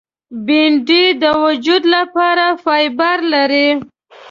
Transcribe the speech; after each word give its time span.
بېنډۍ 0.45 1.05
د 1.21 1.23
وجود 1.43 1.83
لپاره 1.95 2.45
فایبر 2.63 3.17
لري 3.33 3.67